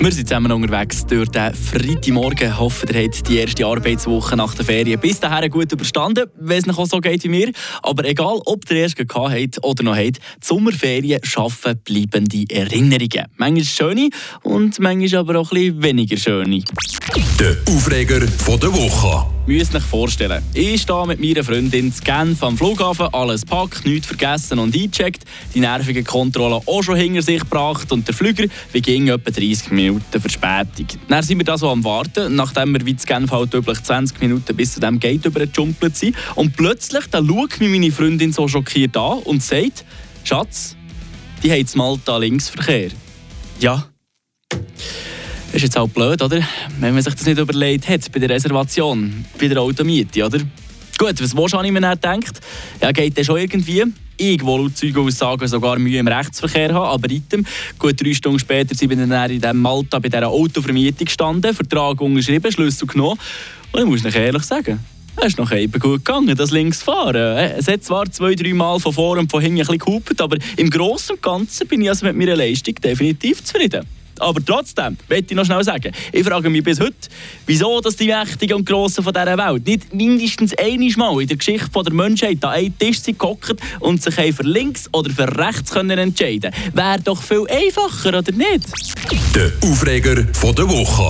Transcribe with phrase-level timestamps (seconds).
[0.00, 2.56] Wir sind zusammen unterwegs durch den Freitagmorgen.
[2.56, 6.66] Hoffen, ihr habt die erste Arbeitswoche nach der Ferien bis dahin gut überstanden, wenn es
[6.66, 7.50] noch so geht wie mir.
[7.82, 13.26] Aber egal, ob ihr erst gehabt habt oder noch habt, die Sommerferien schaffen bleibende Erinnerungen.
[13.36, 14.10] Manchmal schöne
[14.44, 16.62] und manchmal aber auch ein bisschen weniger schöne.
[17.40, 19.37] Der Aufreger der Woche.
[19.48, 24.06] Müsst euch vorstellen, ich stehe mit meiner Freundin zu Genf am Flughafen, alles packt, nichts
[24.06, 25.24] vergessen und eingecheckt,
[25.54, 30.20] die nervige Kontrolle auch schon hinter sich gebracht und der Flüger ging etwa 30 Minuten
[30.20, 30.88] Verspätung.
[31.08, 34.20] Dann sind wir da so am Warten, nachdem wir wie zu Genf halt üblich 20
[34.20, 38.48] Minuten bis zu dem Gate übergejumpelt sind und plötzlich da schaut mich meine Freundin so
[38.48, 39.86] schockiert an und sagt,
[40.24, 40.76] Schatz,
[41.42, 42.90] die haben Malta Linksverkehr.
[43.60, 43.88] Ja,
[45.58, 46.40] ist jetzt auch blöd, oder?
[46.78, 50.38] Wenn man sich das nicht überlegt hat bei der Reservation, bei der Automiete, oder?
[50.96, 52.40] Gut, was ich mir dann gedacht?
[52.80, 53.84] Ja, geht das schon irgendwie?
[54.16, 57.44] Ich will laut Zeugenaussagen sogar Mühe im Rechtsverkehr haben, aber item.
[57.78, 62.00] Gut drei Stunden später sind wir dann in diesem Malta bei dieser Autovermietung gestanden, Vertrag
[62.00, 63.18] unterschrieben, Schlüssel genommen.
[63.72, 64.78] Und ich muss euch ehrlich sagen,
[65.16, 67.38] es ist noch eben gut gegangen, das Linksfahren.
[67.58, 70.36] Es hat zwar zwei, drei Mal von vor und von hinten ein bisschen gehupert, aber
[70.56, 73.97] im Großen und Ganzen bin ich also mit meiner Leistung definitiv zufrieden.
[74.20, 76.94] Aber trotzdem, möchte ich noch schnell sagen, ich frage mich bis heute,
[77.46, 81.82] wieso dass die Mächtigen und Grossen von dieser Welt nicht mindestens einmal in der Geschichte
[81.82, 83.18] der Menschheit an einen Tisch sind
[83.80, 86.74] und sich für links oder für rechts können entscheiden können.
[86.74, 88.66] Wäre doch viel einfacher, oder nicht?
[89.34, 91.02] Der Aufreger der Woche.